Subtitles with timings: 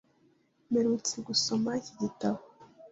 [0.69, 2.39] Mperutse gusoma iki gitabo.